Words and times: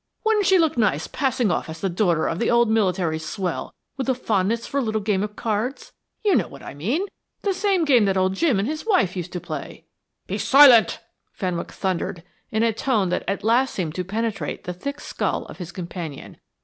Wouldn't 0.23 0.47
she 0.47 0.57
look 0.57 0.79
nice 0.79 1.05
passing 1.05 1.51
off 1.51 1.69
as 1.69 1.79
the 1.79 1.87
daughter 1.87 2.25
of 2.25 2.39
the 2.39 2.49
old 2.49 2.67
military 2.71 3.19
swell 3.19 3.71
with 3.97 4.09
a 4.09 4.15
fondness 4.15 4.65
for 4.65 4.79
a 4.79 4.81
little 4.81 4.99
game 4.99 5.21
of 5.21 5.35
cards? 5.35 5.91
You 6.25 6.35
know 6.35 6.47
what 6.47 6.63
I 6.63 6.73
mean 6.73 7.05
the 7.43 7.53
same 7.53 7.85
game 7.85 8.05
that 8.05 8.17
old 8.17 8.33
Jim 8.33 8.57
and 8.57 8.67
his 8.67 8.83
wife 8.83 9.15
used 9.15 9.31
to 9.33 9.39
play." 9.39 9.85
"Be 10.25 10.39
silent," 10.39 11.01
Fenwick 11.33 11.71
thundered 11.71 12.23
in 12.51 12.63
a 12.63 12.73
tone 12.73 13.09
that 13.09 13.21
at 13.27 13.43
last 13.43 13.75
seemed 13.75 13.93
to 13.93 14.03
penetrate 14.03 14.63
the 14.63 14.73
thick 14.73 14.99
skull 14.99 15.45
of 15.45 15.59
his 15.59 15.71
companion. 15.71 16.37